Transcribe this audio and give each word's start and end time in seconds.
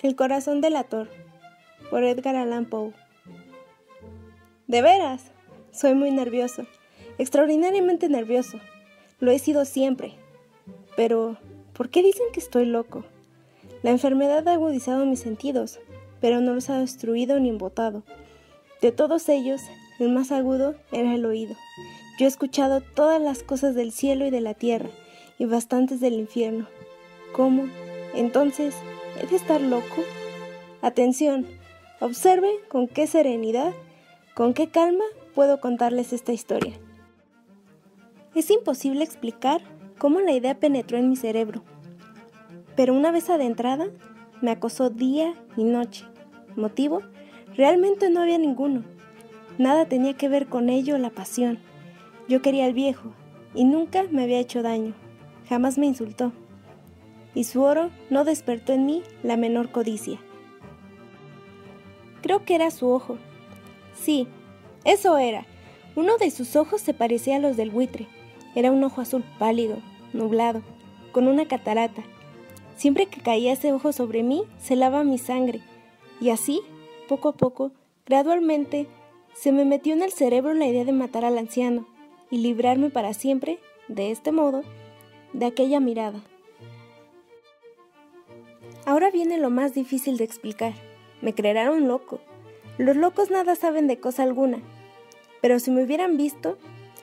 El 0.00 0.14
corazón 0.14 0.60
del 0.60 0.76
ator, 0.76 1.08
por 1.90 2.04
Edgar 2.04 2.36
Allan 2.36 2.66
Poe. 2.66 2.92
De 4.68 4.80
veras, 4.80 5.32
soy 5.72 5.94
muy 5.94 6.12
nervioso, 6.12 6.66
extraordinariamente 7.18 8.08
nervioso. 8.08 8.60
Lo 9.18 9.32
he 9.32 9.40
sido 9.40 9.64
siempre. 9.64 10.14
Pero, 10.96 11.36
¿por 11.72 11.88
qué 11.88 12.04
dicen 12.04 12.26
que 12.32 12.38
estoy 12.38 12.66
loco? 12.66 13.04
La 13.82 13.90
enfermedad 13.90 14.46
ha 14.46 14.52
agudizado 14.52 15.04
mis 15.04 15.18
sentidos, 15.18 15.80
pero 16.20 16.40
no 16.40 16.54
los 16.54 16.70
ha 16.70 16.78
destruido 16.78 17.40
ni 17.40 17.48
embotado. 17.48 18.04
De 18.80 18.92
todos 18.92 19.28
ellos, 19.28 19.62
el 19.98 20.10
más 20.10 20.30
agudo 20.30 20.76
era 20.92 21.12
el 21.12 21.26
oído. 21.26 21.56
Yo 22.20 22.26
he 22.26 22.28
escuchado 22.28 22.82
todas 22.82 23.20
las 23.20 23.42
cosas 23.42 23.74
del 23.74 23.90
cielo 23.90 24.26
y 24.26 24.30
de 24.30 24.42
la 24.42 24.54
tierra, 24.54 24.90
y 25.40 25.46
bastantes 25.46 25.98
del 25.98 26.14
infierno. 26.14 26.68
¿Cómo? 27.32 27.66
Entonces, 28.14 28.76
¿he 29.20 29.26
de 29.26 29.36
estar 29.36 29.60
loco? 29.60 30.04
Atención, 30.82 31.46
observe 32.00 32.48
con 32.68 32.88
qué 32.88 33.06
serenidad, 33.06 33.72
con 34.34 34.54
qué 34.54 34.68
calma 34.68 35.04
puedo 35.34 35.60
contarles 35.60 36.12
esta 36.12 36.32
historia. 36.32 36.74
Es 38.34 38.50
imposible 38.50 39.02
explicar 39.02 39.60
cómo 39.98 40.20
la 40.20 40.32
idea 40.32 40.54
penetró 40.58 40.98
en 40.98 41.10
mi 41.10 41.16
cerebro, 41.16 41.62
pero 42.76 42.94
una 42.94 43.10
vez 43.10 43.28
adentrada, 43.30 43.88
me 44.40 44.52
acosó 44.52 44.90
día 44.90 45.34
y 45.56 45.64
noche. 45.64 46.04
¿Motivo? 46.54 47.02
Realmente 47.56 48.08
no 48.10 48.20
había 48.20 48.38
ninguno. 48.38 48.84
Nada 49.58 49.86
tenía 49.86 50.14
que 50.14 50.28
ver 50.28 50.46
con 50.46 50.68
ello 50.68 50.96
la 50.98 51.10
pasión. 51.10 51.58
Yo 52.28 52.40
quería 52.40 52.66
al 52.66 52.72
viejo, 52.72 53.12
y 53.54 53.64
nunca 53.64 54.04
me 54.10 54.22
había 54.22 54.38
hecho 54.38 54.62
daño. 54.62 54.94
Jamás 55.48 55.78
me 55.78 55.86
insultó 55.86 56.32
y 57.38 57.44
su 57.44 57.62
oro 57.62 57.90
no 58.10 58.24
despertó 58.24 58.72
en 58.72 58.84
mí 58.84 59.04
la 59.22 59.36
menor 59.36 59.70
codicia. 59.70 60.18
Creo 62.20 62.44
que 62.44 62.56
era 62.56 62.72
su 62.72 62.88
ojo. 62.88 63.16
Sí, 63.94 64.26
eso 64.84 65.18
era. 65.18 65.46
Uno 65.94 66.18
de 66.18 66.32
sus 66.32 66.56
ojos 66.56 66.80
se 66.80 66.94
parecía 66.94 67.36
a 67.36 67.38
los 67.38 67.56
del 67.56 67.70
buitre. 67.70 68.08
Era 68.56 68.72
un 68.72 68.82
ojo 68.82 69.02
azul 69.02 69.22
pálido, 69.38 69.76
nublado, 70.12 70.62
con 71.12 71.28
una 71.28 71.46
catarata. 71.46 72.02
Siempre 72.74 73.06
que 73.06 73.20
caía 73.20 73.52
ese 73.52 73.72
ojo 73.72 73.92
sobre 73.92 74.24
mí, 74.24 74.42
se 74.58 74.74
lava 74.74 75.04
mi 75.04 75.18
sangre. 75.18 75.60
Y 76.20 76.30
así, 76.30 76.60
poco 77.08 77.28
a 77.28 77.36
poco, 77.36 77.70
gradualmente, 78.04 78.88
se 79.32 79.52
me 79.52 79.64
metió 79.64 79.92
en 79.92 80.02
el 80.02 80.10
cerebro 80.10 80.54
la 80.54 80.66
idea 80.66 80.84
de 80.84 80.90
matar 80.90 81.24
al 81.24 81.38
anciano 81.38 81.86
y 82.32 82.38
librarme 82.38 82.90
para 82.90 83.14
siempre, 83.14 83.60
de 83.86 84.10
este 84.10 84.32
modo, 84.32 84.64
de 85.34 85.46
aquella 85.46 85.78
mirada. 85.78 86.20
Ahora 88.88 89.10
viene 89.10 89.36
lo 89.36 89.50
más 89.50 89.74
difícil 89.74 90.16
de 90.16 90.24
explicar. 90.24 90.72
Me 91.20 91.34
creerán 91.34 91.68
un 91.68 91.88
loco. 91.88 92.20
Los 92.78 92.96
locos 92.96 93.30
nada 93.30 93.54
saben 93.54 93.86
de 93.86 94.00
cosa 94.00 94.22
alguna. 94.22 94.62
Pero 95.42 95.58
si 95.58 95.70
me 95.70 95.84
hubieran 95.84 96.16
visto, 96.16 96.56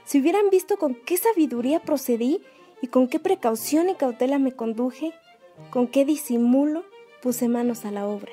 si 0.04 0.20
hubieran 0.20 0.50
visto 0.50 0.78
con 0.78 0.96
qué 0.96 1.16
sabiduría 1.16 1.80
procedí 1.80 2.42
y 2.82 2.88
con 2.88 3.08
qué 3.08 3.20
precaución 3.20 3.88
y 3.88 3.94
cautela 3.94 4.40
me 4.40 4.52
conduje, 4.52 5.14
con 5.70 5.86
qué 5.86 6.06
disimulo 6.06 6.84
puse 7.22 7.48
manos 7.50 7.86
a 7.86 7.92
la 7.92 8.08
obra. 8.08 8.32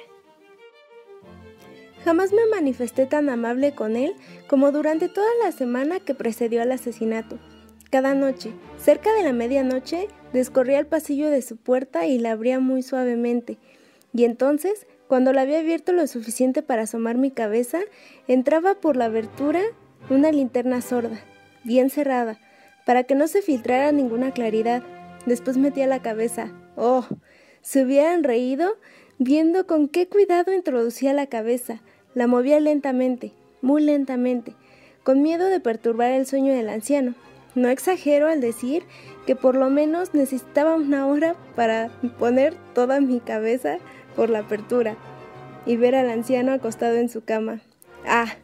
Jamás 2.06 2.32
me 2.32 2.46
manifesté 2.46 3.04
tan 3.04 3.28
amable 3.28 3.74
con 3.74 3.96
él 3.96 4.14
como 4.48 4.72
durante 4.72 5.10
toda 5.10 5.28
la 5.44 5.52
semana 5.52 6.00
que 6.00 6.14
precedió 6.14 6.62
al 6.62 6.72
asesinato. 6.72 7.38
Cada 7.92 8.14
noche, 8.14 8.54
cerca 8.78 9.12
de 9.12 9.22
la 9.22 9.34
medianoche, 9.34 10.08
descorría 10.32 10.78
el 10.78 10.86
pasillo 10.86 11.28
de 11.28 11.42
su 11.42 11.58
puerta 11.58 12.06
y 12.06 12.18
la 12.18 12.30
abría 12.30 12.58
muy 12.58 12.82
suavemente. 12.82 13.58
Y 14.14 14.24
entonces, 14.24 14.86
cuando 15.08 15.34
la 15.34 15.42
había 15.42 15.58
abierto 15.58 15.92
lo 15.92 16.06
suficiente 16.06 16.62
para 16.62 16.84
asomar 16.84 17.18
mi 17.18 17.30
cabeza, 17.30 17.80
entraba 18.28 18.76
por 18.76 18.96
la 18.96 19.04
abertura 19.04 19.60
una 20.08 20.32
linterna 20.32 20.80
sorda, 20.80 21.20
bien 21.64 21.90
cerrada, 21.90 22.40
para 22.86 23.04
que 23.04 23.14
no 23.14 23.28
se 23.28 23.42
filtrara 23.42 23.92
ninguna 23.92 24.32
claridad. 24.32 24.82
Después 25.26 25.58
metía 25.58 25.86
la 25.86 26.00
cabeza. 26.00 26.50
¡Oh! 26.76 27.04
Se 27.60 27.84
hubieran 27.84 28.24
reído 28.24 28.78
viendo 29.18 29.66
con 29.66 29.86
qué 29.86 30.08
cuidado 30.08 30.54
introducía 30.54 31.12
la 31.12 31.26
cabeza. 31.26 31.82
La 32.14 32.26
movía 32.26 32.58
lentamente, 32.58 33.34
muy 33.60 33.82
lentamente, 33.82 34.54
con 35.02 35.20
miedo 35.20 35.48
de 35.48 35.60
perturbar 35.60 36.12
el 36.12 36.24
sueño 36.24 36.54
del 36.54 36.70
anciano. 36.70 37.14
No 37.54 37.68
exagero 37.68 38.28
al 38.28 38.40
decir 38.40 38.84
que 39.26 39.36
por 39.36 39.56
lo 39.56 39.68
menos 39.68 40.14
necesitaba 40.14 40.74
una 40.74 41.06
hora 41.06 41.36
para 41.54 41.90
poner 42.18 42.56
toda 42.74 43.00
mi 43.00 43.20
cabeza 43.20 43.78
por 44.16 44.30
la 44.30 44.40
apertura 44.40 44.96
y 45.66 45.76
ver 45.76 45.94
al 45.94 46.08
anciano 46.08 46.52
acostado 46.52 46.96
en 46.96 47.10
su 47.10 47.24
cama. 47.24 47.60
Ah, 48.06 48.36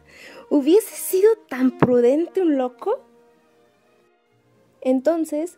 ¿hubiese 0.49 0.95
sido 0.95 1.29
tan 1.49 1.77
prudente 1.77 2.41
un 2.41 2.57
loco? 2.57 2.99
Entonces, 4.81 5.57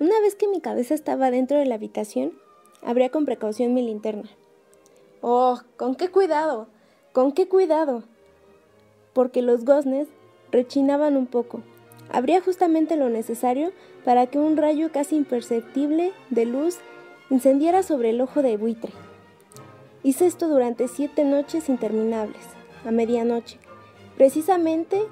una 0.00 0.20
vez 0.20 0.34
que 0.34 0.48
mi 0.48 0.60
cabeza 0.60 0.94
estaba 0.94 1.30
dentro 1.30 1.58
de 1.58 1.66
la 1.66 1.76
habitación, 1.76 2.32
abría 2.82 3.10
con 3.10 3.24
precaución 3.24 3.74
mi 3.74 3.82
linterna. 3.82 4.28
Oh, 5.20 5.60
con 5.76 5.94
qué 5.94 6.08
cuidado, 6.08 6.68
con 7.12 7.32
qué 7.32 7.48
cuidado. 7.48 8.02
Porque 9.12 9.40
los 9.40 9.64
goznes 9.64 10.08
rechinaban 10.50 11.16
un 11.16 11.26
poco 11.26 11.62
Habría 12.10 12.40
justamente 12.40 12.96
lo 12.96 13.08
necesario 13.08 13.72
para 14.04 14.26
que 14.26 14.38
un 14.38 14.56
rayo 14.56 14.90
casi 14.92 15.16
imperceptible 15.16 16.12
de 16.30 16.46
luz 16.46 16.78
incendiara 17.30 17.82
sobre 17.82 18.10
el 18.10 18.20
ojo 18.20 18.42
de 18.42 18.56
buitre. 18.56 18.92
Hice 20.02 20.26
esto 20.26 20.48
durante 20.48 20.88
siete 20.88 21.24
noches 21.24 21.68
interminables, 21.68 22.42
a 22.86 22.90
medianoche, 22.90 23.58
precisamente, 24.16 25.02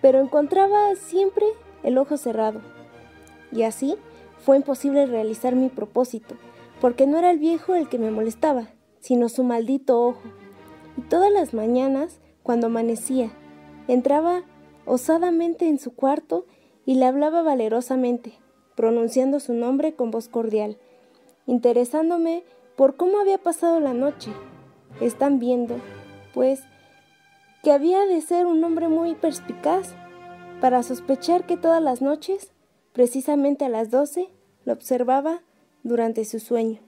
pero 0.00 0.20
encontraba 0.20 0.94
siempre 0.96 1.46
el 1.82 1.98
ojo 1.98 2.16
cerrado. 2.16 2.60
Y 3.52 3.62
así 3.62 3.96
fue 4.38 4.56
imposible 4.56 5.06
realizar 5.06 5.54
mi 5.54 5.68
propósito, 5.68 6.34
porque 6.80 7.06
no 7.06 7.18
era 7.18 7.30
el 7.30 7.38
viejo 7.38 7.74
el 7.74 7.88
que 7.88 7.98
me 7.98 8.10
molestaba, 8.10 8.68
sino 8.98 9.28
su 9.28 9.44
maldito 9.44 10.02
ojo. 10.02 10.22
Y 10.96 11.02
todas 11.02 11.30
las 11.30 11.54
mañanas, 11.54 12.18
cuando 12.42 12.66
amanecía, 12.66 13.30
entraba 13.86 14.42
osadamente 14.84 15.68
en 15.68 15.78
su 15.78 15.94
cuarto 15.94 16.46
y 16.84 16.94
le 16.94 17.06
hablaba 17.06 17.42
valerosamente, 17.42 18.34
pronunciando 18.74 19.40
su 19.40 19.54
nombre 19.54 19.94
con 19.94 20.10
voz 20.10 20.28
cordial, 20.28 20.78
interesándome 21.46 22.44
por 22.76 22.96
cómo 22.96 23.18
había 23.18 23.38
pasado 23.38 23.80
la 23.80 23.94
noche. 23.94 24.32
Están 25.00 25.38
viendo, 25.38 25.76
pues, 26.34 26.62
que 27.62 27.72
había 27.72 28.04
de 28.06 28.20
ser 28.20 28.46
un 28.46 28.62
hombre 28.64 28.88
muy 28.88 29.14
perspicaz 29.14 29.94
para 30.60 30.82
sospechar 30.82 31.46
que 31.46 31.56
todas 31.56 31.82
las 31.82 32.02
noches, 32.02 32.52
precisamente 32.92 33.64
a 33.64 33.68
las 33.68 33.90
doce, 33.90 34.28
lo 34.64 34.72
observaba 34.72 35.42
durante 35.82 36.24
su 36.24 36.38
sueño. 36.38 36.80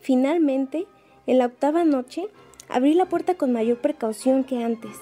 Finalmente, 0.00 0.86
en 1.26 1.38
la 1.38 1.46
octava 1.46 1.84
noche, 1.84 2.28
abrí 2.68 2.94
la 2.94 3.06
puerta 3.06 3.34
con 3.34 3.52
mayor 3.52 3.80
precaución 3.80 4.44
que 4.44 4.62
antes 4.62 4.96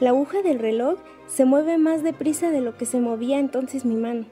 la 0.00 0.10
aguja 0.10 0.42
del 0.42 0.58
reloj 0.58 0.98
se 1.26 1.44
mueve 1.44 1.78
más 1.78 2.02
deprisa 2.02 2.50
de 2.50 2.60
lo 2.60 2.76
que 2.76 2.86
se 2.86 3.00
movía 3.00 3.38
entonces 3.38 3.84
mi 3.84 3.94
mano. 3.94 4.26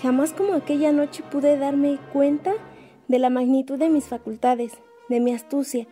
Jamás 0.00 0.32
como 0.32 0.54
aquella 0.54 0.92
noche 0.92 1.24
pude 1.28 1.58
darme 1.58 1.98
cuenta 2.12 2.54
de 3.08 3.18
la 3.18 3.28
magnitud 3.28 3.78
de 3.78 3.88
mis 3.88 4.04
facultades, 4.04 4.72
de 5.08 5.20
mi 5.20 5.34
astucia. 5.34 5.86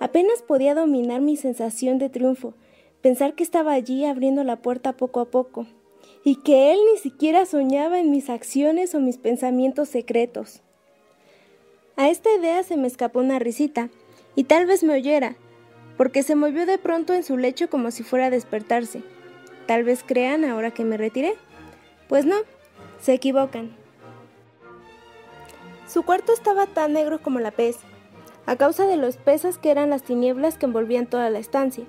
Apenas 0.00 0.42
podía 0.42 0.74
dominar 0.74 1.20
mi 1.20 1.36
sensación 1.36 1.98
de 1.98 2.08
triunfo, 2.08 2.54
pensar 3.00 3.34
que 3.34 3.44
estaba 3.44 3.72
allí 3.72 4.04
abriendo 4.04 4.42
la 4.42 4.56
puerta 4.56 4.96
poco 4.96 5.20
a 5.20 5.26
poco, 5.26 5.66
y 6.24 6.36
que 6.36 6.72
él 6.72 6.78
ni 6.92 6.98
siquiera 6.98 7.46
soñaba 7.46 8.00
en 8.00 8.10
mis 8.10 8.28
acciones 8.28 8.94
o 8.94 9.00
mis 9.00 9.18
pensamientos 9.18 9.88
secretos. 9.88 10.62
A 11.96 12.08
esta 12.10 12.32
idea 12.34 12.62
se 12.62 12.76
me 12.76 12.88
escapó 12.88 13.20
una 13.20 13.38
risita, 13.38 13.88
y 14.34 14.44
tal 14.44 14.66
vez 14.66 14.82
me 14.82 14.94
oyera, 14.94 15.36
porque 15.98 16.22
se 16.22 16.36
movió 16.36 16.64
de 16.64 16.78
pronto 16.78 17.12
en 17.12 17.24
su 17.24 17.36
lecho 17.36 17.68
como 17.68 17.90
si 17.90 18.04
fuera 18.04 18.26
a 18.26 18.30
despertarse. 18.30 19.02
Tal 19.66 19.82
vez 19.82 20.02
crean 20.06 20.46
ahora 20.46 20.70
que 20.70 20.84
me 20.84 20.96
retiré. 20.96 21.34
Pues 22.08 22.24
no, 22.24 22.36
se 23.00 23.12
equivocan. 23.12 23.76
Su 25.88 26.04
cuarto 26.04 26.32
estaba 26.32 26.66
tan 26.66 26.92
negro 26.92 27.20
como 27.20 27.40
la 27.40 27.50
pez, 27.50 27.78
a 28.46 28.56
causa 28.56 28.86
de 28.86 28.96
lo 28.96 29.06
espesas 29.06 29.58
que 29.58 29.70
eran 29.70 29.90
las 29.90 30.02
tinieblas 30.02 30.56
que 30.56 30.66
envolvían 30.66 31.06
toda 31.06 31.30
la 31.30 31.38
estancia, 31.38 31.84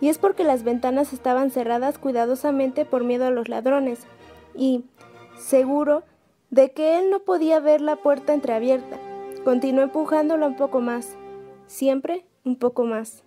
y 0.00 0.08
es 0.08 0.18
porque 0.18 0.42
las 0.42 0.62
ventanas 0.62 1.12
estaban 1.12 1.50
cerradas 1.50 1.98
cuidadosamente 1.98 2.84
por 2.84 3.04
miedo 3.04 3.26
a 3.26 3.30
los 3.30 3.48
ladrones, 3.48 4.00
y, 4.54 4.84
seguro 5.38 6.02
de 6.50 6.70
que 6.72 6.98
él 6.98 7.10
no 7.10 7.20
podía 7.20 7.60
ver 7.60 7.82
la 7.82 7.96
puerta 7.96 8.32
entreabierta, 8.32 8.98
continuó 9.44 9.84
empujándola 9.84 10.46
un 10.46 10.56
poco 10.56 10.80
más, 10.80 11.16
siempre 11.66 12.24
un 12.44 12.56
poco 12.56 12.84
más. 12.84 13.25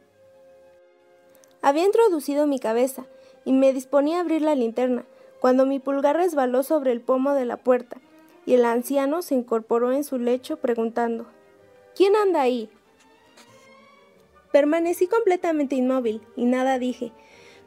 Había 1.69 1.85
introducido 1.85 2.47
mi 2.47 2.57
cabeza 2.57 3.05
y 3.45 3.53
me 3.53 3.73
disponía 3.73 4.17
a 4.17 4.21
abrir 4.21 4.41
la 4.41 4.55
linterna, 4.55 5.05
cuando 5.39 5.67
mi 5.67 5.77
pulgar 5.77 6.15
resbaló 6.15 6.63
sobre 6.63 6.91
el 6.91 6.99
pomo 6.99 7.35
de 7.35 7.45
la 7.45 7.57
puerta, 7.57 7.97
y 8.47 8.55
el 8.55 8.65
anciano 8.65 9.21
se 9.21 9.35
incorporó 9.35 9.91
en 9.91 10.03
su 10.03 10.17
lecho 10.17 10.57
preguntando 10.57 11.27
¿Quién 11.95 12.15
anda 12.15 12.41
ahí? 12.41 12.71
Permanecí 14.51 15.05
completamente 15.05 15.75
inmóvil 15.75 16.23
y 16.35 16.45
nada 16.45 16.79
dije. 16.79 17.11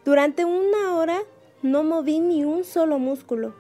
Durante 0.05 0.45
una 0.45 0.97
hora 0.97 1.21
no 1.63 1.85
moví 1.85 2.19
ni 2.19 2.45
un 2.45 2.65
solo 2.65 2.99
músculo. 2.99 3.55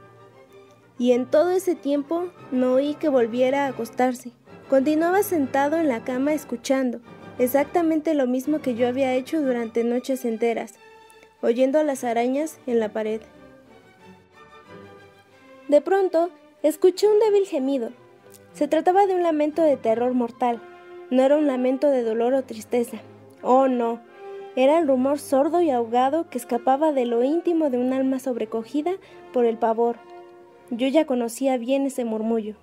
Y 0.99 1.13
en 1.13 1.31
todo 1.31 1.53
ese 1.53 1.77
tiempo 1.77 2.25
no 2.51 2.73
oí 2.73 2.95
que 2.95 3.09
volviera 3.09 3.67
a 3.67 3.69
acostarse. 3.69 4.33
Continuaba 4.69 5.23
sentado 5.23 5.77
en 5.77 5.87
la 5.87 6.03
cama 6.03 6.35
escuchando, 6.35 7.01
exactamente 7.43 8.15
lo 8.15 8.27
mismo 8.27 8.61
que 8.61 8.75
yo 8.75 8.89
había 8.89 9.15
hecho 9.15 9.41
durante 9.41 9.85
noches 9.85 10.25
enteras, 10.25 10.75
oyendo 11.41 11.79
a 11.79 11.85
las 11.85 12.05
arañas 12.05 12.59
en 12.67 12.79
la 12.81 12.93
pared. 12.93 13.21
De 15.69 15.81
pronto, 15.81 16.31
escuché 16.63 17.09
un 17.09 17.19
débil 17.19 17.47
gemido. 17.47 17.91
Se 18.53 18.69
trataba 18.69 19.07
de 19.07 19.15
un 19.15 19.23
lamento 19.23 19.63
de 19.63 19.77
terror 19.77 20.13
mortal. 20.13 20.61
No 21.11 21.23
era 21.23 21.37
un 21.37 21.47
lamento 21.47 21.91
de 21.91 22.03
dolor 22.03 22.35
o 22.35 22.45
tristeza. 22.45 22.99
Oh, 23.43 23.69
no. 23.69 24.01
Era 24.55 24.79
el 24.79 24.87
rumor 24.87 25.19
sordo 25.19 25.63
y 25.63 25.71
ahogado 25.71 26.29
que 26.29 26.37
escapaba 26.37 26.93
de 26.93 27.07
lo 27.07 27.25
íntimo 27.25 27.71
de 27.71 27.79
un 27.79 27.93
alma 27.93 28.19
sobrecogida 28.19 28.93
por 29.33 29.47
el 29.47 29.57
pavor. 29.57 29.97
Yo 30.71 30.89
ya 30.89 31.07
conocía 31.07 31.57
bien 31.57 31.87
ese 31.87 32.05
murmullo. 32.05 32.57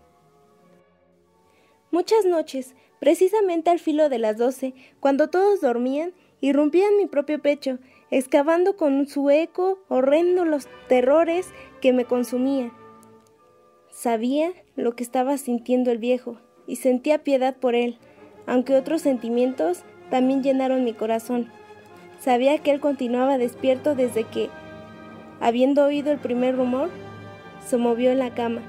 Muchas 1.92 2.26
noches, 2.26 2.76
precisamente 3.00 3.70
al 3.70 3.80
filo 3.80 4.10
de 4.10 4.20
las 4.20 4.38
doce, 4.38 4.74
cuando 5.00 5.30
todos 5.30 5.62
dormían, 5.62 6.14
irrumpía 6.42 6.88
en 6.88 6.98
mi 6.98 7.06
propio 7.06 7.42
pecho, 7.42 7.80
excavando 8.12 8.76
con 8.76 9.08
su 9.08 9.30
eco 9.30 9.80
horrendo 9.88 10.46
los 10.46 10.68
terrores 10.88 11.48
que 11.82 11.94
me 11.94 12.06
consumía. 12.06 12.72
Sabía 13.92 14.52
lo 14.76 14.96
que 14.96 15.04
estaba 15.04 15.38
sintiendo 15.38 15.92
el 15.92 15.98
viejo 15.98 16.38
y 16.68 16.78
sentía 16.78 17.24
piedad 17.24 17.56
por 17.58 17.76
él, 17.76 17.98
aunque 18.46 18.76
otros 18.76 19.02
sentimientos 19.02 19.84
también 20.10 20.44
llenaron 20.44 20.84
mi 20.84 20.94
corazón. 20.94 21.52
Sabía 22.20 22.58
que 22.60 22.72
él 22.72 22.80
continuaba 22.80 23.38
despierto 23.38 23.96
desde 23.96 24.24
que, 24.24 24.50
habiendo 25.40 25.86
oído 25.86 26.12
el 26.12 26.20
primer 26.20 26.56
rumor, 26.56 26.90
se 27.66 27.78
movió 27.78 28.12
en 28.12 28.20
la 28.20 28.34
cama. 28.34 28.62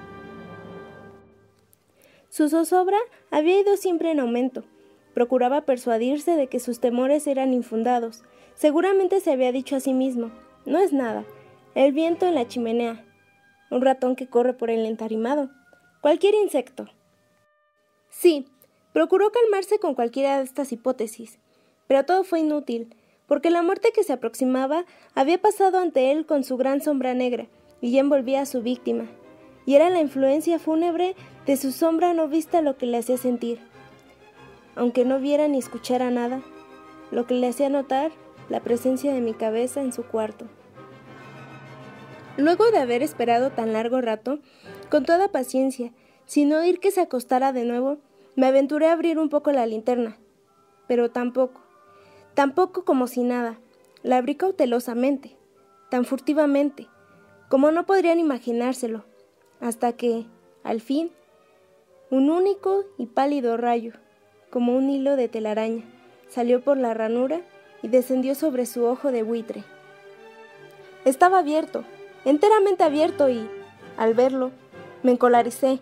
Su 2.30 2.48
zozobra 2.48 2.98
había 3.30 3.60
ido 3.60 3.76
siempre 3.76 4.12
en 4.12 4.20
aumento. 4.20 4.64
Procuraba 5.14 5.62
persuadirse 5.62 6.36
de 6.36 6.46
que 6.46 6.60
sus 6.60 6.78
temores 6.78 7.26
eran 7.26 7.52
infundados. 7.52 8.22
Seguramente 8.54 9.20
se 9.20 9.32
había 9.32 9.50
dicho 9.50 9.74
a 9.74 9.80
sí 9.80 9.92
mismo, 9.92 10.30
no 10.64 10.78
es 10.78 10.92
nada, 10.92 11.24
el 11.74 11.92
viento 11.92 12.26
en 12.26 12.36
la 12.36 12.46
chimenea, 12.46 13.04
un 13.70 13.82
ratón 13.82 14.14
que 14.14 14.28
corre 14.28 14.54
por 14.54 14.70
el 14.70 14.86
entarimado, 14.86 15.50
cualquier 16.00 16.34
insecto. 16.34 16.86
Sí, 18.10 18.46
procuró 18.92 19.32
calmarse 19.32 19.78
con 19.78 19.94
cualquiera 19.94 20.38
de 20.38 20.44
estas 20.44 20.72
hipótesis, 20.72 21.38
pero 21.88 22.04
todo 22.04 22.22
fue 22.22 22.40
inútil 22.40 22.94
porque 23.26 23.50
la 23.50 23.62
muerte 23.62 23.92
que 23.94 24.02
se 24.02 24.12
aproximaba 24.12 24.84
había 25.14 25.40
pasado 25.40 25.78
ante 25.78 26.10
él 26.12 26.26
con 26.26 26.44
su 26.44 26.56
gran 26.56 26.80
sombra 26.80 27.14
negra 27.14 27.46
y 27.80 27.92
ya 27.92 28.00
envolvía 28.00 28.42
a 28.42 28.46
su 28.46 28.60
víctima, 28.62 29.08
y 29.66 29.74
era 29.74 29.88
la 29.88 30.00
influencia 30.00 30.58
fúnebre 30.58 31.14
de 31.46 31.56
su 31.56 31.72
sombra 31.72 32.14
no 32.14 32.28
vista 32.28 32.62
lo 32.62 32.76
que 32.76 32.86
le 32.86 32.98
hacía 32.98 33.16
sentir. 33.16 33.60
Aunque 34.76 35.04
no 35.04 35.18
viera 35.18 35.48
ni 35.48 35.58
escuchara 35.58 36.10
nada, 36.10 36.42
lo 37.10 37.26
que 37.26 37.34
le 37.34 37.48
hacía 37.48 37.68
notar 37.68 38.12
la 38.48 38.60
presencia 38.60 39.12
de 39.12 39.20
mi 39.20 39.34
cabeza 39.34 39.80
en 39.82 39.92
su 39.92 40.04
cuarto. 40.04 40.46
Luego 42.36 42.70
de 42.70 42.78
haber 42.78 43.02
esperado 43.02 43.50
tan 43.50 43.72
largo 43.72 44.00
rato, 44.00 44.38
con 44.90 45.04
toda 45.04 45.32
paciencia, 45.32 45.92
sin 46.26 46.52
oír 46.52 46.78
que 46.78 46.90
se 46.90 47.00
acostara 47.00 47.52
de 47.52 47.64
nuevo, 47.64 47.98
me 48.36 48.46
aventuré 48.46 48.86
a 48.86 48.92
abrir 48.92 49.18
un 49.18 49.28
poco 49.28 49.52
la 49.52 49.66
linterna, 49.66 50.18
pero 50.86 51.10
tampoco 51.10 51.60
tampoco 52.34 52.84
como 52.84 53.06
si 53.06 53.22
nada. 53.22 53.60
La 54.02 54.16
abrí 54.16 54.34
cautelosamente, 54.34 55.36
tan 55.90 56.04
furtivamente, 56.04 56.88
como 57.48 57.70
no 57.70 57.84
podrían 57.84 58.18
imaginárselo, 58.18 59.04
hasta 59.60 59.92
que, 59.92 60.26
al 60.62 60.80
fin, 60.80 61.12
un 62.10 62.28
único 62.28 62.82
y 62.98 63.06
pálido 63.06 63.56
rayo, 63.56 63.92
como 64.50 64.74
un 64.74 64.90
hilo 64.90 65.14
de 65.14 65.28
telaraña, 65.28 65.84
salió 66.28 66.60
por 66.60 66.76
la 66.76 66.92
ranura 66.92 67.40
y 67.82 67.88
descendió 67.88 68.34
sobre 68.34 68.66
su 68.66 68.84
ojo 68.84 69.12
de 69.12 69.22
buitre. 69.22 69.62
Estaba 71.04 71.38
abierto, 71.38 71.84
enteramente 72.24 72.82
abierto 72.82 73.30
y, 73.30 73.48
al 73.96 74.14
verlo, 74.14 74.50
me 75.04 75.12
encolaricé. 75.12 75.78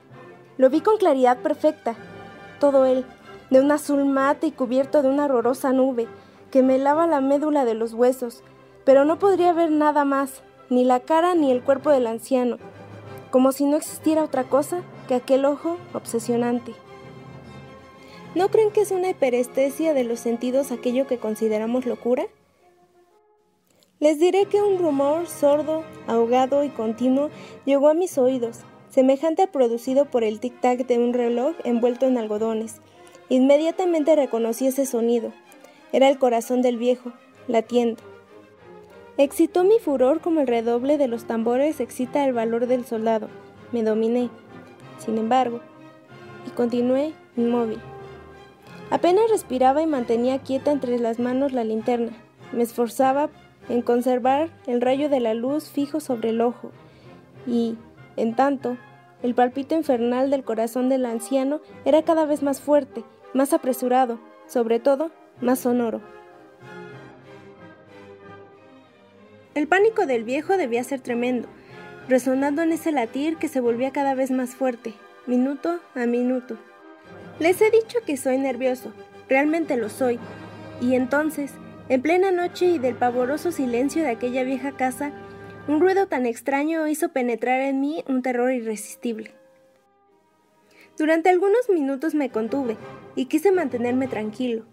Lo 0.59 0.69
vi 0.69 0.83
con 0.83 0.99
claridad 0.99 1.39
perfecta, 1.39 1.97
todo 2.61 2.85
él, 2.85 3.07
de 3.49 3.61
un 3.61 3.73
azul 3.73 4.05
mate 4.05 4.49
y 4.49 4.53
cubierto 4.53 5.01
de 5.01 5.09
una 5.09 5.25
horrorosa 5.25 5.73
nube, 5.73 6.09
que 6.51 6.63
me 6.63 6.77
lava 6.77 7.07
la 7.07 7.23
médula 7.23 7.65
de 7.65 7.73
los 7.73 7.95
huesos, 7.95 8.43
pero 8.85 9.07
no 9.07 9.19
podría 9.19 9.55
ver 9.55 9.71
nada 9.71 10.05
más, 10.05 10.43
ni 10.69 10.85
la 10.85 11.01
cara 11.01 11.35
ni 11.35 11.51
el 11.51 11.63
cuerpo 11.63 11.89
del 11.89 12.07
anciano, 12.07 12.59
como 13.31 13.53
si 13.53 13.65
no 13.65 13.79
existiera 13.79 14.23
otra 14.23 14.45
cosa 14.45 14.83
que 15.09 15.17
aquel 15.17 15.45
ojo 15.45 15.79
obsesionante. 15.93 16.73
¿No 18.37 18.51
creen 18.51 18.71
que 18.71 18.83
es 18.83 18.93
una 18.93 19.11
hiperestesia 19.11 19.95
de 19.95 20.05
los 20.05 20.21
sentidos 20.21 20.71
aquello 20.71 21.09
que 21.09 21.19
consideramos 21.19 21.87
locura? 21.87 22.27
Les 23.99 24.21
diré 24.21 24.47
que 24.47 24.63
un 24.63 24.79
rumor 24.79 25.27
sordo, 25.27 25.83
ahogado 26.07 26.63
y 26.63 26.69
continuo 26.69 27.31
llegó 27.65 27.89
a 27.89 27.95
mis 27.95 28.17
oídos, 28.17 28.61
semejante 28.91 29.43
a 29.43 29.51
producido 29.51 30.05
por 30.05 30.23
el 30.23 30.41
tic-tac 30.41 30.87
de 30.87 30.99
un 30.99 31.13
reloj 31.13 31.57
envuelto 31.65 32.07
en 32.07 32.17
algodones. 32.17 32.77
Inmediatamente 33.29 34.15
reconocí 34.15 34.69
ese 34.69 34.87
sonido, 34.87 35.33
era 35.93 36.09
el 36.09 36.19
corazón 36.19 36.63
del 36.63 36.77
viejo, 36.77 37.13
latiendo. 37.49 38.03
Excitó 39.17 39.65
mi 39.65 39.81
furor 39.81 40.21
como 40.21 40.41
el 40.41 40.47
redoble 40.47 40.97
de 40.97 41.09
los 41.09 41.25
tambores 41.25 41.81
excita 41.81 42.25
el 42.25 42.33
valor 42.33 42.69
del 42.69 42.85
soldado. 42.85 43.29
Me 43.73 43.83
dominé, 43.83 44.31
sin 44.99 45.19
embargo, 45.19 45.61
y 46.47 46.51
continué 46.51 47.15
inmóvil. 47.37 47.81
Apenas 48.91 49.31
respiraba 49.31 49.83
y 49.83 49.87
mantenía 49.87 50.39
quieta 50.39 50.73
entre 50.73 50.99
las 50.99 51.19
manos 51.19 51.53
la 51.53 51.65
linterna. 51.65 52.13
Me 52.53 52.63
esforzaba 52.63 53.29
en 53.69 53.83
conservar 53.83 54.49
el 54.67 54.81
rayo 54.81 55.09
de 55.09 55.21
la 55.21 55.35
luz 55.35 55.69
fijo 55.69 56.01
sobre 56.01 56.31
el 56.31 56.41
ojo. 56.41 56.71
Y, 57.47 57.77
en 58.17 58.35
tanto, 58.35 58.77
el 59.23 59.35
palpito 59.35 59.75
infernal 59.75 60.31
del 60.31 60.45
corazón 60.45 60.89
del 60.89 61.05
anciano 61.05 61.61
era 61.85 62.03
cada 62.03 62.25
vez 62.25 62.43
más 62.43 62.61
fuerte, 62.61 63.05
más 63.35 63.53
apresurado, 63.53 64.19
sobre 64.47 64.81
todo 64.81 65.11
más 65.41 65.61
sonoro. 65.61 66.01
El 69.55 69.67
pánico 69.67 70.07
del 70.07 70.25
viejo 70.25 70.57
debía 70.57 70.85
ser 70.85 71.01
tremendo, 71.01 71.49
resonando 72.09 72.63
en 72.63 72.73
ese 72.73 72.91
latir 72.91 73.37
que 73.37 73.49
se 73.49 73.61
volvía 73.61 73.93
cada 73.93 74.15
vez 74.15 74.31
más 74.31 74.55
fuerte, 74.55 74.95
minuto 75.27 75.79
a 75.95 76.07
minuto. 76.07 76.57
Les 77.39 77.61
he 77.61 77.71
dicho 77.71 77.99
que 78.07 78.17
soy 78.17 78.39
nervioso, 78.39 78.93
realmente 79.29 79.77
lo 79.77 79.89
soy, 79.91 80.19
y 80.81 80.95
entonces, 80.95 81.53
en 81.89 82.03
plena 82.03 82.31
noche 82.31 82.67
y 82.67 82.79
del 82.79 82.95
pavoroso 82.95 83.53
silencio 83.53 84.03
de 84.03 84.11
aquella 84.11 84.43
vieja 84.43 84.73
casa, 84.73 85.13
un 85.69 85.81
ruido 85.81 86.07
tan 86.07 86.25
extraño 86.25 86.89
hizo 86.89 87.11
penetrar 87.11 87.61
en 87.61 87.81
mí 87.81 88.03
un 88.09 88.23
terror 88.23 88.51
irresistible. 88.53 89.35
Durante 90.97 91.29
algunos 91.29 91.69
minutos 91.69 92.15
me 92.15 92.31
contuve 92.31 92.77
y 93.15 93.27
quise 93.27 93.53
mantenerme 93.53 94.09
tranquilo, 94.09 94.65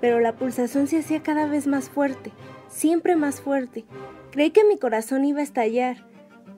pero 0.00 0.18
la 0.18 0.34
pulsación 0.34 0.88
se 0.88 0.98
hacía 0.98 1.22
cada 1.22 1.46
vez 1.46 1.66
más 1.66 1.88
fuerte, 1.88 2.32
siempre 2.68 3.14
más 3.16 3.40
fuerte. 3.40 3.84
Creí 4.32 4.50
que 4.50 4.64
mi 4.64 4.78
corazón 4.78 5.24
iba 5.24 5.40
a 5.40 5.44
estallar. 5.44 6.09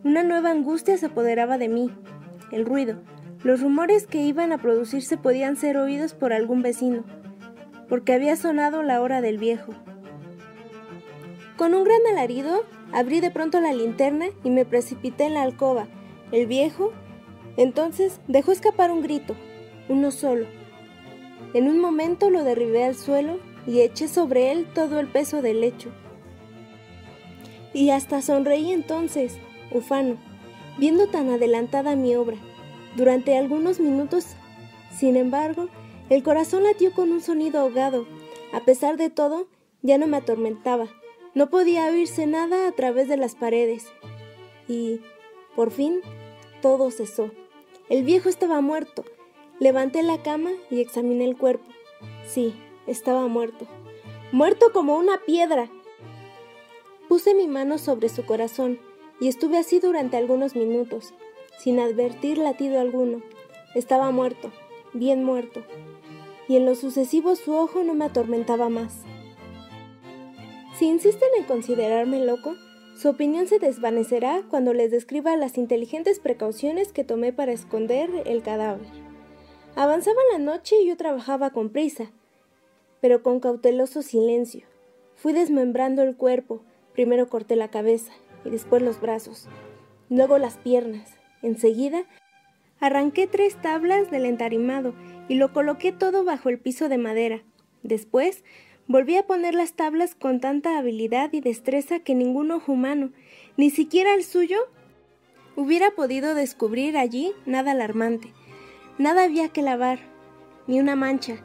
Una 0.05 0.23
nueva 0.23 0.51
angustia 0.51 0.97
se 0.99 1.07
apoderaba 1.07 1.59
de 1.59 1.69
mí. 1.69 1.91
El 2.51 2.67
ruido, 2.67 2.97
los 3.45 3.61
rumores 3.61 4.07
que 4.07 4.23
iban 4.23 4.53
a 4.53 4.59
producirse 4.59 5.17
podían 5.17 5.57
ser 5.57 5.77
oídos 5.77 6.15
por 6.15 6.33
algún 6.33 6.63
vecino, 6.63 7.05
porque 7.89 8.13
había 8.13 8.37
sonado 8.37 8.83
la 8.83 9.01
hora 9.01 9.21
del 9.21 9.39
viejo. 9.39 9.73
Con 11.57 11.75
un 11.75 11.85
gran 11.85 12.01
alarido, 12.11 12.65
abrí 12.93 13.21
de 13.21 13.31
pronto 13.31 13.61
la 13.61 13.73
linterna 13.73 14.27
y 14.43 14.51
me 14.51 14.65
precipité 14.65 15.25
en 15.25 15.35
la 15.35 15.43
alcoba. 15.43 15.87
El 16.33 16.47
viejo, 16.47 16.93
entonces, 17.57 18.21
dejó 18.27 18.53
escapar 18.53 18.91
un 18.91 19.03
grito, 19.03 19.37
uno 19.89 20.11
solo, 20.11 20.47
en 21.55 21.69
un 21.69 21.81
momento 21.81 22.31
lo 22.31 22.45
derribé 22.45 22.85
al 22.85 22.95
suelo 22.95 23.39
y 23.67 23.81
eché 23.81 24.09
sobre 24.09 24.53
él 24.53 24.67
todo 24.75 24.99
el 25.01 25.07
peso 25.07 25.43
del 25.43 25.61
lecho. 25.61 25.91
Y 27.75 27.91
hasta 27.91 28.23
sonreí 28.23 28.73
entonces, 28.73 29.37
ufano, 29.75 30.17
viendo 30.79 31.07
tan 31.07 31.31
adelantada 31.31 31.97
mi 31.97 32.15
obra. 32.17 32.37
Durante 32.97 33.37
algunos 33.37 33.81
minutos, 33.81 34.27
sin 34.95 35.17
embargo, 35.17 35.69
el 36.11 36.23
corazón 36.23 36.65
latió 36.65 36.93
con 36.93 37.11
un 37.11 37.21
sonido 37.21 37.61
ahogado. 37.61 38.07
A 38.53 38.61
pesar 38.61 38.97
de 38.97 39.09
todo, 39.09 39.47
ya 39.81 39.99
no 39.99 40.07
me 40.07 40.19
atormentaba. 40.19 40.89
No 41.35 41.49
podía 41.49 41.87
oírse 41.87 42.27
nada 42.27 42.69
a 42.69 42.73
través 42.73 43.09
de 43.09 43.17
las 43.17 43.35
paredes. 43.35 43.87
Y, 44.69 45.01
por 45.57 45.71
fin, 45.71 46.01
todo 46.61 46.91
cesó. 46.91 47.31
El 47.89 48.05
viejo 48.05 48.29
estaba 48.29 48.61
muerto. 48.61 49.05
Levanté 49.59 50.03
la 50.03 50.23
cama 50.23 50.51
y 50.71 50.81
examiné 50.81 51.25
el 51.25 51.37
cuerpo. 51.37 51.65
Sí, 52.27 52.55
estaba 52.87 53.27
muerto. 53.29 53.67
Muerto 54.33 54.73
como 54.73 54.97
una 54.97 55.19
piedra. 55.25 55.71
Puse 57.09 57.35
mi 57.35 57.47
mano 57.49 57.79
sobre 57.79 58.09
su 58.09 58.25
corazón 58.25 58.79
y 59.23 59.29
estuve 59.29 59.57
así 59.57 59.79
durante 59.79 60.17
algunos 60.17 60.57
minutos, 60.57 61.15
sin 61.57 61.79
advertir 61.79 62.39
latido 62.39 62.81
alguno. 62.81 63.23
Estaba 63.73 64.11
muerto, 64.11 64.51
bien 64.95 65.23
muerto, 65.23 65.63
y 66.49 66.57
en 66.57 66.67
lo 66.67 66.75
sucesivo 66.75 67.37
su 67.37 67.55
ojo 67.55 67.85
no 67.85 67.95
me 67.95 68.07
atormentaba 68.07 68.69
más. 68.69 69.03
Si 70.77 70.89
insisten 70.89 71.29
en 71.39 71.45
considerarme 71.45 72.19
loco, 72.19 72.57
su 72.97 73.11
opinión 73.11 73.47
se 73.47 73.61
desvanecerá 73.61 74.43
cuando 74.51 74.75
les 74.75 74.91
describa 74.91 75.37
las 75.37 75.57
inteligentes 75.57 76.19
precauciones 76.19 76.93
que 76.93 77.05
tomé 77.05 77.33
para 77.33 77.53
esconder 77.53 78.11
el 78.27 78.43
cadáver. 78.43 78.89
Avanzaba 79.77 80.19
la 80.33 80.41
noche 80.41 80.75
y 80.83 80.89
yo 80.89 80.97
trabajaba 80.97 81.51
con 81.51 81.71
prisa, 81.71 82.11
pero 83.01 83.23
con 83.23 83.39
cauteloso 83.39 84.03
silencio. 84.03 84.67
Fui 85.15 85.33
desmembrando 85.33 86.03
el 86.03 86.17
cuerpo, 86.17 86.65
primero 86.93 87.29
corté 87.29 87.55
la 87.55 87.71
cabeza 87.71 88.13
y 88.45 88.51
después 88.51 88.83
los 88.83 89.01
brazos, 89.01 89.49
luego 90.09 90.39
las 90.39 90.57
piernas. 90.57 91.17
Enseguida, 91.43 92.05
arranqué 92.81 93.27
tres 93.27 93.57
tablas 93.61 94.11
del 94.11 94.27
entarimado 94.27 94.95
y 95.29 95.35
lo 95.35 95.53
coloqué 95.53 95.93
todo 95.93 96.25
bajo 96.25 96.49
el 96.49 96.59
piso 96.59 96.89
de 96.89 96.99
madera. 96.99 97.43
Después, 97.83 98.45
volví 98.87 99.17
a 99.17 99.27
poner 99.27 99.55
las 99.55 99.75
tablas 99.75 100.15
con 100.15 100.41
tanta 100.41 100.79
habilidad 100.79 101.33
y 101.33 101.41
destreza 101.41 102.01
que 102.01 102.15
ningún 102.15 102.51
ojo 102.51 102.73
humano, 102.73 103.11
ni 103.57 103.71
siquiera 103.71 104.15
el 104.15 104.25
suyo, 104.25 104.59
hubiera 105.57 105.91
podido 105.93 106.35
descubrir 106.35 106.97
allí 106.97 107.33
nada 107.47 107.73
alarmante. 107.73 108.33
Nada 108.99 109.25
había 109.25 109.49
que 109.49 109.63
lavar, 109.63 110.01
ni 110.67 110.81
una 110.81 110.97
mancha, 110.97 111.37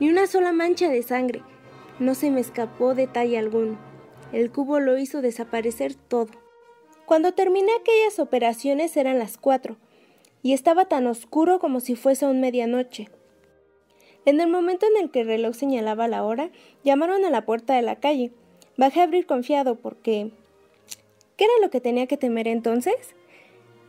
ni 0.00 0.08
una 0.08 0.26
sola 0.26 0.52
mancha 0.52 0.88
de 0.88 1.02
sangre. 1.02 1.42
No 1.98 2.14
se 2.14 2.30
me 2.30 2.40
escapó 2.40 2.94
detalle 2.94 3.38
alguno. 3.38 3.78
El 4.32 4.50
cubo 4.50 4.80
lo 4.80 4.98
hizo 4.98 5.22
desaparecer 5.22 5.94
todo. 5.94 6.43
Cuando 7.06 7.32
terminé 7.32 7.72
aquellas 7.72 8.18
operaciones 8.18 8.96
eran 8.96 9.18
las 9.18 9.36
cuatro, 9.36 9.76
y 10.42 10.52
estaba 10.52 10.84
tan 10.86 11.06
oscuro 11.06 11.58
como 11.58 11.80
si 11.80 11.96
fuese 11.96 12.24
aún 12.24 12.40
medianoche. 12.40 13.08
En 14.26 14.40
el 14.40 14.48
momento 14.48 14.86
en 14.86 15.02
el 15.02 15.10
que 15.10 15.20
el 15.20 15.26
reloj 15.26 15.54
señalaba 15.54 16.08
la 16.08 16.24
hora, 16.24 16.50
llamaron 16.82 17.24
a 17.24 17.30
la 17.30 17.44
puerta 17.44 17.74
de 17.74 17.82
la 17.82 17.96
calle. 17.96 18.32
Bajé 18.76 19.00
a 19.00 19.04
abrir 19.04 19.26
confiado 19.26 19.76
porque... 19.76 20.30
¿Qué 21.36 21.44
era 21.44 21.52
lo 21.60 21.70
que 21.70 21.80
tenía 21.80 22.06
que 22.06 22.16
temer 22.16 22.46
entonces? 22.46 22.94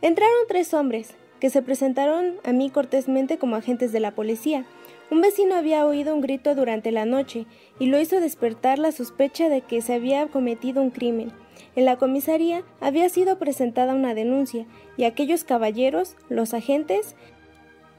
Entraron 0.02 0.34
tres 0.48 0.74
hombres, 0.74 1.14
que 1.40 1.48
se 1.48 1.62
presentaron 1.62 2.36
a 2.44 2.52
mí 2.52 2.70
cortésmente 2.70 3.38
como 3.38 3.56
agentes 3.56 3.92
de 3.92 4.00
la 4.00 4.14
policía. 4.14 4.66
Un 5.10 5.20
vecino 5.20 5.54
había 5.54 5.86
oído 5.86 6.14
un 6.14 6.20
grito 6.20 6.54
durante 6.54 6.90
la 6.90 7.06
noche 7.06 7.46
y 7.78 7.86
lo 7.86 8.00
hizo 8.00 8.20
despertar 8.20 8.78
la 8.78 8.92
sospecha 8.92 9.48
de 9.48 9.60
que 9.60 9.80
se 9.80 9.94
había 9.94 10.26
cometido 10.26 10.82
un 10.82 10.90
crimen. 10.90 11.32
En 11.74 11.84
la 11.84 11.96
comisaría 11.96 12.64
había 12.80 13.08
sido 13.08 13.38
presentada 13.38 13.94
una 13.94 14.14
denuncia 14.14 14.66
y 14.96 15.04
aquellos 15.04 15.44
caballeros, 15.44 16.16
los 16.28 16.54
agentes, 16.54 17.16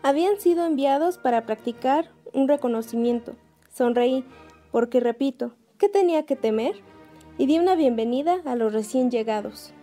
habían 0.03 0.39
sido 0.39 0.65
enviados 0.65 1.17
para 1.17 1.45
practicar 1.45 2.11
un 2.33 2.47
reconocimiento. 2.47 3.35
Sonreí, 3.73 4.23
porque 4.71 4.99
repito, 4.99 5.53
¿qué 5.77 5.89
tenía 5.89 6.23
que 6.23 6.35
temer? 6.35 6.75
Y 7.37 7.45
di 7.45 7.59
una 7.59 7.75
bienvenida 7.75 8.41
a 8.45 8.55
los 8.55 8.73
recién 8.73 9.11
llegados. 9.11 9.73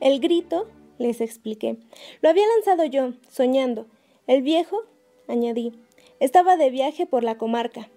El 0.00 0.20
grito 0.20 0.68
les 0.98 1.20
expliqué. 1.20 1.78
Lo 2.20 2.28
había 2.28 2.44
lanzado 2.56 2.84
yo, 2.84 3.14
soñando. 3.28 3.86
El 4.26 4.42
viejo, 4.42 4.82
añadí, 5.28 5.72
estaba 6.20 6.56
de 6.56 6.70
viaje 6.70 7.06
por 7.06 7.24
la 7.24 7.36
comarca. 7.36 7.88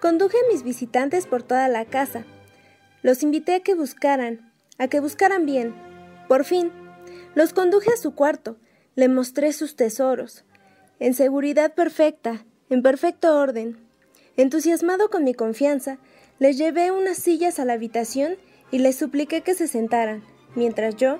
Conduje 0.00 0.36
a 0.36 0.52
mis 0.52 0.62
visitantes 0.62 1.26
por 1.26 1.42
toda 1.42 1.68
la 1.68 1.84
casa. 1.84 2.24
Los 3.02 3.22
invité 3.22 3.54
a 3.54 3.60
que 3.60 3.74
buscaran, 3.74 4.52
a 4.78 4.88
que 4.88 5.00
buscaran 5.00 5.46
bien. 5.46 5.74
Por 6.28 6.44
fin, 6.44 6.72
los 7.34 7.52
conduje 7.52 7.92
a 7.92 7.96
su 7.96 8.14
cuarto, 8.14 8.56
le 8.94 9.08
mostré 9.08 9.52
sus 9.52 9.76
tesoros, 9.76 10.44
en 10.98 11.14
seguridad 11.14 11.74
perfecta, 11.74 12.44
en 12.70 12.82
perfecto 12.82 13.38
orden. 13.38 13.78
Entusiasmado 14.36 15.10
con 15.10 15.24
mi 15.24 15.34
confianza, 15.34 15.98
les 16.38 16.58
llevé 16.58 16.90
unas 16.90 17.16
sillas 17.16 17.58
a 17.58 17.64
la 17.64 17.74
habitación 17.74 18.36
y 18.70 18.78
les 18.78 18.96
supliqué 18.96 19.42
que 19.42 19.54
se 19.54 19.68
sentaran, 19.68 20.22
mientras 20.54 20.96
yo, 20.96 21.18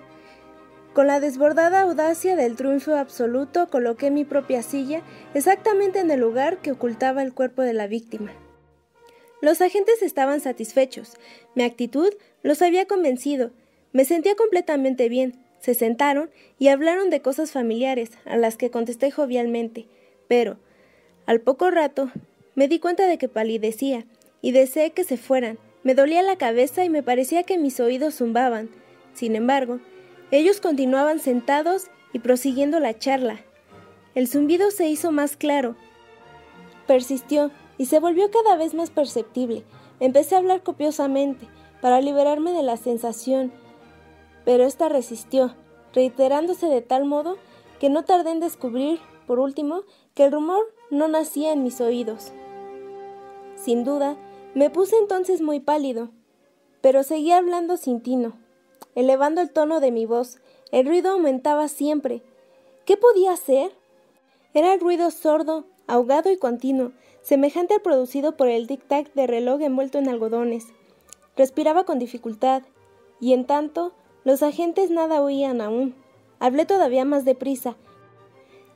con 0.92 1.06
la 1.06 1.20
desbordada 1.20 1.82
audacia 1.82 2.34
del 2.34 2.56
triunfo 2.56 2.96
absoluto 2.96 3.68
coloqué 3.68 4.10
mi 4.10 4.24
propia 4.24 4.64
silla 4.64 5.02
exactamente 5.34 6.00
en 6.00 6.10
el 6.10 6.18
lugar 6.18 6.58
que 6.58 6.72
ocultaba 6.72 7.22
el 7.22 7.32
cuerpo 7.32 7.62
de 7.62 7.72
la 7.72 7.86
víctima. 7.86 8.32
Los 9.40 9.60
agentes 9.60 10.02
estaban 10.02 10.40
satisfechos, 10.40 11.14
mi 11.54 11.62
actitud 11.62 12.12
los 12.42 12.60
había 12.62 12.86
convencido, 12.86 13.52
me 13.92 14.04
sentía 14.04 14.34
completamente 14.34 15.08
bien, 15.08 15.38
se 15.60 15.74
sentaron 15.74 16.30
y 16.58 16.68
hablaron 16.68 17.10
de 17.10 17.22
cosas 17.22 17.52
familiares, 17.52 18.10
a 18.24 18.36
las 18.36 18.56
que 18.56 18.70
contesté 18.70 19.10
jovialmente, 19.10 19.86
pero, 20.26 20.58
al 21.26 21.40
poco 21.40 21.70
rato, 21.70 22.10
me 22.54 22.68
di 22.68 22.78
cuenta 22.78 23.06
de 23.06 23.18
que 23.18 23.28
palidecía, 23.28 24.06
y 24.40 24.52
deseé 24.52 24.90
que 24.92 25.04
se 25.04 25.16
fueran, 25.16 25.58
me 25.82 25.94
dolía 25.94 26.22
la 26.22 26.36
cabeza 26.36 26.84
y 26.84 26.90
me 26.90 27.02
parecía 27.02 27.44
que 27.44 27.58
mis 27.58 27.80
oídos 27.80 28.16
zumbaban. 28.16 28.68
Sin 29.14 29.36
embargo, 29.36 29.80
ellos 30.30 30.60
continuaban 30.60 31.18
sentados 31.18 31.86
y 32.12 32.18
prosiguiendo 32.18 32.80
la 32.80 32.98
charla. 32.98 33.40
El 34.14 34.28
zumbido 34.28 34.70
se 34.70 34.88
hizo 34.88 35.12
más 35.12 35.36
claro. 35.36 35.76
Persistió 36.86 37.50
y 37.78 37.86
se 37.86 38.00
volvió 38.00 38.30
cada 38.30 38.56
vez 38.56 38.74
más 38.74 38.90
perceptible. 38.90 39.64
Empecé 40.00 40.34
a 40.34 40.38
hablar 40.38 40.62
copiosamente 40.62 41.48
para 41.80 42.00
liberarme 42.00 42.52
de 42.52 42.62
la 42.62 42.76
sensación, 42.76 43.52
pero 44.44 44.64
ésta 44.64 44.88
resistió, 44.88 45.54
reiterándose 45.94 46.66
de 46.66 46.82
tal 46.82 47.04
modo 47.04 47.38
que 47.80 47.88
no 47.88 48.04
tardé 48.04 48.32
en 48.32 48.40
descubrir, 48.40 49.00
por 49.26 49.38
último, 49.38 49.82
que 50.14 50.24
el 50.24 50.32
rumor 50.32 50.64
no 50.90 51.08
nacía 51.08 51.52
en 51.52 51.62
mis 51.62 51.80
oídos. 51.80 52.32
Sin 53.54 53.84
duda, 53.84 54.16
me 54.54 54.68
puse 54.68 54.96
entonces 54.98 55.40
muy 55.40 55.60
pálido, 55.60 56.10
pero 56.80 57.02
seguía 57.02 57.38
hablando 57.38 57.76
sin 57.76 58.02
tino 58.02 58.34
elevando 58.98 59.40
el 59.40 59.52
tono 59.52 59.78
de 59.78 59.92
mi 59.92 60.06
voz. 60.06 60.38
El 60.72 60.86
ruido 60.86 61.12
aumentaba 61.12 61.68
siempre. 61.68 62.20
¿Qué 62.84 62.96
podía 62.96 63.30
hacer? 63.30 63.70
Era 64.54 64.74
el 64.74 64.80
ruido 64.80 65.12
sordo, 65.12 65.66
ahogado 65.86 66.32
y 66.32 66.36
continuo, 66.36 66.90
semejante 67.28 67.74
al 67.74 67.82
producido 67.82 68.38
por 68.38 68.48
el 68.48 68.66
tic-tac 68.66 69.12
de 69.12 69.26
reloj 69.26 69.60
envuelto 69.60 69.98
en 69.98 70.08
algodones. 70.08 70.68
Respiraba 71.36 71.84
con 71.84 71.98
dificultad, 71.98 72.62
y 73.20 73.34
en 73.34 73.44
tanto 73.44 73.92
los 74.24 74.42
agentes 74.42 74.90
nada 74.90 75.20
oían 75.20 75.60
aún. 75.60 75.94
Hablé 76.38 76.64
todavía 76.64 77.04
más 77.04 77.26
deprisa, 77.26 77.76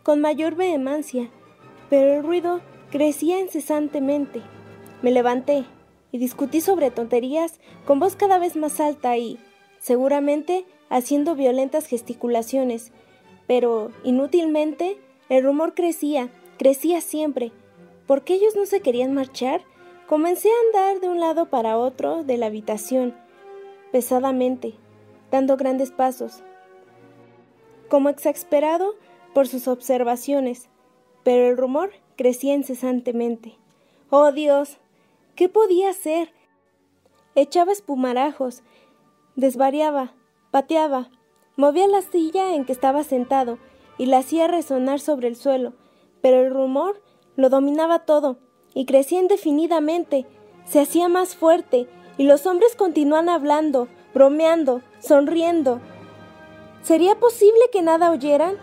con 0.02 0.21
mayor 0.21 0.54
vehemancia, 0.54 1.30
pero 1.88 2.12
el 2.12 2.23
ruido 2.23 2.61
crecía 2.90 3.40
incesantemente. 3.40 4.42
Me 5.00 5.12
levanté 5.12 5.64
y 6.11 6.18
discutí 6.18 6.61
sobre 6.61 6.90
tonterías 6.90 7.59
con 7.87 8.00
voz 8.00 8.16
cada 8.16 8.38
vez 8.38 8.54
más 8.56 8.80
alta 8.80 9.16
y, 9.16 9.38
seguramente 9.78 10.66
haciendo 10.90 11.37
violentas 11.37 11.87
gesticulaciones, 11.87 12.92
pero 13.47 13.92
inútilmente 14.04 14.99
el 15.30 15.42
rumor 15.42 15.73
crecía, 15.73 16.28
crecía 16.59 17.00
siempre. 17.00 17.50
¿Por 18.06 18.25
qué 18.25 18.35
ellos 18.35 18.56
no 18.56 18.66
se 18.66 18.80
querían 18.80 19.14
marchar? 19.14 19.62
Comencé 20.06 20.49
a 20.49 20.66
andar 20.66 21.00
de 21.00 21.09
un 21.09 21.21
lado 21.21 21.49
para 21.49 21.78
otro 21.78 22.25
de 22.25 22.37
la 22.37 22.47
habitación, 22.47 23.14
pesadamente, 23.92 24.75
dando 25.30 25.56
grandes 25.56 25.90
pasos, 25.90 26.42
como 27.88 28.09
exasperado 28.09 28.94
por 29.35 29.49
sus 29.49 29.68
observaciones, 29.68 30.68
pero 31.23 31.49
el 31.49 31.56
rumor 31.56 31.92
crecía 32.16 32.54
incesantemente. 32.54 33.54
¡Oh 34.11 34.32
Dios! 34.32 34.78
¿Qué 35.35 35.49
podía 35.49 35.90
hacer? 35.90 36.32
Echaba 37.35 37.73
espumarajos 37.73 38.62
Desvariaba, 39.35 40.12
pateaba, 40.50 41.09
movía 41.56 41.87
la 41.87 42.02
silla 42.02 42.54
en 42.54 42.66
que 42.66 42.73
estaba 42.73 43.02
sentado 43.02 43.59
y 43.97 44.04
la 44.04 44.18
hacía 44.18 44.47
resonar 44.47 45.00
sobre 45.00 45.28
el 45.28 45.37
suelo, 45.37 45.73
pero 46.21 46.40
el 46.40 46.52
rumor 46.52 47.00
lo 47.36 47.48
dominaba 47.48 48.00
todo 48.00 48.38
y 48.74 48.86
crecía 48.86 49.20
indefinidamente, 49.20 50.26
se 50.64 50.80
hacía 50.80 51.08
más 51.08 51.34
fuerte 51.34 51.88
y 52.16 52.24
los 52.24 52.46
hombres 52.46 52.76
continuaban 52.76 53.28
hablando, 53.28 53.88
bromeando, 54.14 54.82
sonriendo. 55.00 55.80
¿Sería 56.82 57.18
posible 57.18 57.60
que 57.72 57.82
nada 57.82 58.10
oyeran? 58.10 58.58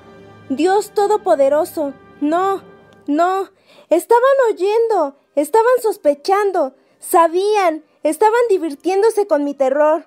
Dios 0.50 0.92
Todopoderoso. 0.92 1.94
No, 2.22 2.62
no. 3.08 3.50
Estaban 3.90 4.24
oyendo, 4.52 5.16
estaban 5.36 5.82
sospechando, 5.82 6.76
sabían, 7.00 7.84
estaban 8.04 8.42
divirtiéndose 8.50 9.26
con 9.26 9.44
mi 9.44 9.54
terror. 9.54 10.06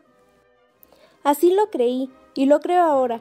Así 1.22 1.52
lo 1.52 1.70
creí 1.70 2.10
y 2.34 2.46
lo 2.46 2.60
creo 2.60 2.82
ahora. 2.82 3.20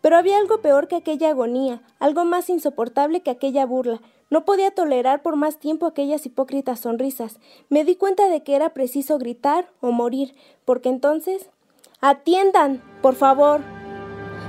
Pero 0.00 0.16
había 0.16 0.38
algo 0.38 0.60
peor 0.60 0.86
que 0.86 0.96
aquella 0.96 1.30
agonía, 1.30 1.82
algo 1.98 2.24
más 2.24 2.50
insoportable 2.50 3.22
que 3.22 3.30
aquella 3.30 3.64
burla. 3.66 4.00
No 4.28 4.44
podía 4.44 4.72
tolerar 4.72 5.22
por 5.22 5.36
más 5.36 5.58
tiempo 5.58 5.86
aquellas 5.86 6.26
hipócritas 6.26 6.80
sonrisas. 6.80 7.38
Me 7.68 7.84
di 7.84 7.96
cuenta 7.96 8.28
de 8.28 8.42
que 8.42 8.56
era 8.56 8.74
preciso 8.74 9.18
gritar 9.18 9.72
o 9.80 9.92
morir, 9.92 10.34
porque 10.64 10.88
entonces... 10.88 11.50
Atiendan, 12.00 12.82
por 13.02 13.14
favor. 13.14 13.60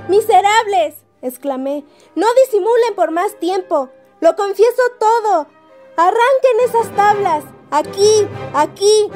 Miserables. 0.08 0.96
exclamé. 1.22 1.84
No 2.14 2.26
disimulen 2.44 2.94
por 2.94 3.10
más 3.10 3.38
tiempo. 3.38 3.88
Lo 4.20 4.36
confieso 4.36 4.82
todo. 4.98 5.46
Arranquen 5.96 6.60
esas 6.64 6.94
tablas. 6.94 7.44
Aquí, 7.70 8.26
aquí. 8.54 9.10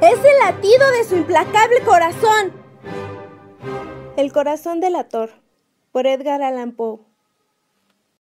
Es 0.00 0.18
el 0.24 0.38
latido 0.40 0.90
de 0.90 1.04
su 1.04 1.16
implacable 1.16 1.80
corazón. 1.84 2.52
El 4.16 4.32
corazón 4.32 4.80
del 4.80 4.96
ator, 4.96 5.30
por 5.92 6.06
Edgar 6.06 6.42
Allan 6.42 6.72
Poe. 6.72 7.11